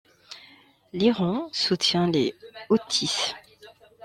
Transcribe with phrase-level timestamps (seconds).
[0.93, 2.33] L'Iran soutient les
[2.71, 3.35] Houthis.